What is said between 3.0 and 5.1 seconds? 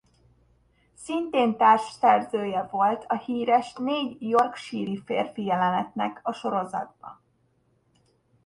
a híres Négy Yorkshire-i